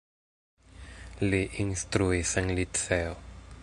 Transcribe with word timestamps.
Li 1.33 1.43
instruis 1.65 2.35
en 2.43 2.53
liceo. 2.61 3.15